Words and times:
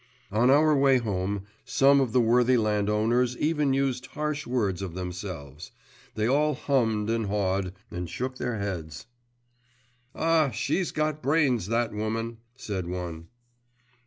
On 0.31 0.49
our 0.49 0.75
way 0.75 0.97
home, 0.97 1.43
some 1.63 2.01
of 2.01 2.11
the 2.11 2.19
worthy 2.19 2.57
landowners 2.57 3.37
even 3.37 3.71
used 3.71 4.07
harsh 4.07 4.47
words 4.47 4.81
of 4.81 4.95
themselves; 4.95 5.69
they 6.15 6.25
all 6.27 6.55
hummed 6.55 7.07
and 7.11 7.27
hawed, 7.27 7.71
and 7.91 8.09
shook 8.09 8.37
their 8.37 8.57
heads. 8.57 9.05
'Ah, 10.15 10.49
she's 10.49 10.91
got 10.91 11.21
brains 11.21 11.67
that 11.67 11.93
woman!' 11.93 12.39
said 12.55 12.87
one. 12.87 13.27